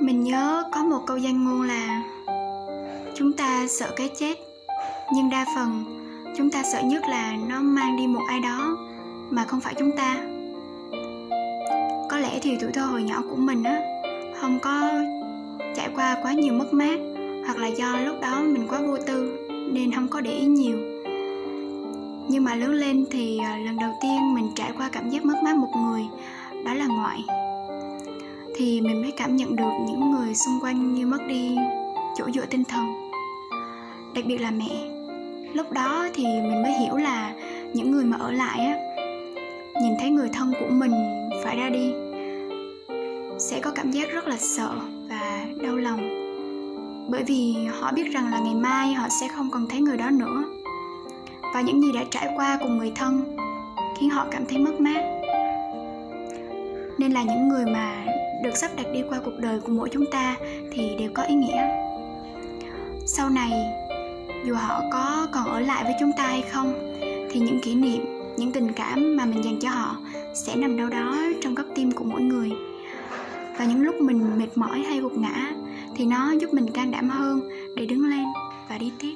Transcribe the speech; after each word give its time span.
mình 0.00 0.24
nhớ 0.24 0.64
có 0.72 0.82
một 0.82 1.00
câu 1.06 1.16
danh 1.16 1.44
ngôn 1.44 1.62
là, 1.62 2.02
chúng 3.14 3.32
ta 3.32 3.66
sợ 3.68 3.90
cái 3.96 4.10
chết, 4.18 4.34
nhưng 5.14 5.30
đa 5.30 5.46
phần 5.56 5.84
chúng 6.36 6.50
ta 6.50 6.62
sợ 6.62 6.80
nhất 6.80 7.02
là 7.08 7.36
nó 7.48 7.60
mang 7.60 7.96
đi 7.96 8.06
một 8.06 8.20
ai 8.28 8.40
đó 8.40 8.76
mà 9.30 9.44
không 9.44 9.60
phải 9.60 9.74
chúng 9.78 9.90
ta. 9.96 10.16
Có 12.10 12.18
lẽ 12.18 12.38
thì 12.42 12.56
tuổi 12.60 12.70
thơ 12.72 12.84
hồi 12.84 13.02
nhỏ 13.02 13.22
của 13.30 13.36
mình 13.36 13.62
á, 13.64 13.80
không 14.40 14.58
có 14.60 14.90
trải 15.76 15.88
qua 15.94 16.16
quá 16.22 16.32
nhiều 16.32 16.54
mất 16.54 16.72
mát, 16.72 16.98
hoặc 17.46 17.58
là 17.58 17.66
do 17.66 17.96
lúc 17.96 18.16
đó 18.22 18.40
mình 18.42 18.68
quá 18.68 18.80
vô 18.86 18.96
tư 19.06 19.38
nên 19.72 19.92
không 19.92 20.08
có 20.08 20.20
để 20.20 20.30
ý 20.30 20.46
nhiều. 20.46 20.78
Nhưng 22.28 22.44
mà 22.44 22.54
lớn 22.54 22.72
lên 22.72 23.04
thì 23.10 23.38
à, 23.38 23.56
lần 23.56 23.76
đầu 23.76 23.90
tiên 24.02 24.34
mình 24.34 24.48
trải 24.54 24.72
qua 24.78 24.88
cảm 24.92 25.10
giác 25.10 25.24
mất 25.24 25.36
mát 25.44 25.56
một 25.56 25.70
người, 25.76 26.02
đó 26.64 26.74
là 26.74 26.86
ngoại 26.86 27.24
thì 28.60 28.80
mình 28.80 29.02
mới 29.02 29.10
cảm 29.10 29.36
nhận 29.36 29.56
được 29.56 29.70
những 29.86 30.10
người 30.10 30.34
xung 30.34 30.60
quanh 30.60 30.94
như 30.94 31.06
mất 31.06 31.18
đi 31.28 31.56
chỗ 32.16 32.24
dựa 32.34 32.46
tinh 32.46 32.64
thần. 32.64 33.10
Đặc 34.14 34.24
biệt 34.26 34.38
là 34.38 34.50
mẹ. 34.50 34.90
Lúc 35.54 35.72
đó 35.72 36.08
thì 36.14 36.24
mình 36.24 36.62
mới 36.62 36.72
hiểu 36.72 36.96
là 36.96 37.32
những 37.74 37.90
người 37.90 38.04
mà 38.04 38.16
ở 38.20 38.32
lại 38.32 38.66
á, 38.66 38.76
nhìn 39.82 39.92
thấy 40.00 40.10
người 40.10 40.28
thân 40.32 40.52
của 40.60 40.66
mình 40.70 40.92
phải 41.44 41.56
ra 41.56 41.70
đi, 41.70 41.92
sẽ 43.38 43.60
có 43.60 43.70
cảm 43.70 43.90
giác 43.90 44.12
rất 44.12 44.26
là 44.26 44.36
sợ 44.38 44.70
và 45.08 45.44
đau 45.62 45.76
lòng. 45.76 46.00
Bởi 47.10 47.22
vì 47.26 47.54
họ 47.80 47.92
biết 47.92 48.12
rằng 48.12 48.30
là 48.30 48.38
ngày 48.38 48.54
mai 48.54 48.92
họ 48.92 49.08
sẽ 49.20 49.28
không 49.36 49.50
còn 49.50 49.66
thấy 49.68 49.80
người 49.80 49.96
đó 49.96 50.10
nữa. 50.10 50.44
Và 51.54 51.60
những 51.60 51.82
gì 51.82 51.92
đã 51.92 52.04
trải 52.10 52.32
qua 52.36 52.58
cùng 52.60 52.78
người 52.78 52.92
thân 52.94 53.36
khiến 53.98 54.10
họ 54.10 54.26
cảm 54.30 54.46
thấy 54.48 54.58
mất 54.58 54.80
mát 54.80 55.20
nên 57.00 57.12
là 57.12 57.22
những 57.22 57.48
người 57.48 57.64
mà 57.66 58.04
được 58.42 58.56
sắp 58.56 58.70
đặt 58.76 58.86
đi 58.92 59.02
qua 59.08 59.20
cuộc 59.24 59.38
đời 59.38 59.60
của 59.60 59.72
mỗi 59.72 59.88
chúng 59.92 60.04
ta 60.12 60.36
thì 60.72 60.96
đều 60.98 61.10
có 61.14 61.22
ý 61.22 61.34
nghĩa. 61.34 61.66
Sau 63.06 63.30
này, 63.30 63.52
dù 64.46 64.54
họ 64.54 64.82
có 64.92 65.26
còn 65.32 65.44
ở 65.44 65.60
lại 65.60 65.84
với 65.84 65.94
chúng 66.00 66.12
ta 66.16 66.26
hay 66.26 66.42
không, 66.42 66.96
thì 67.30 67.40
những 67.40 67.60
kỷ 67.60 67.74
niệm, 67.74 68.04
những 68.36 68.52
tình 68.52 68.72
cảm 68.72 69.16
mà 69.16 69.24
mình 69.24 69.44
dành 69.44 69.58
cho 69.60 69.70
họ 69.70 69.96
sẽ 70.34 70.56
nằm 70.56 70.76
đâu 70.76 70.88
đó 70.88 71.16
trong 71.42 71.54
góc 71.54 71.66
tim 71.74 71.92
của 71.92 72.04
mỗi 72.04 72.22
người. 72.22 72.50
Và 73.58 73.64
những 73.64 73.82
lúc 73.82 73.94
mình 73.94 74.38
mệt 74.38 74.48
mỏi 74.54 74.78
hay 74.78 74.98
gục 74.98 75.18
ngã, 75.18 75.50
thì 75.96 76.06
nó 76.06 76.32
giúp 76.40 76.54
mình 76.54 76.70
can 76.70 76.90
đảm 76.90 77.08
hơn 77.08 77.40
để 77.76 77.86
đứng 77.86 78.04
lên 78.04 78.24
và 78.68 78.78
đi 78.78 78.92
tiếp. 78.98 79.14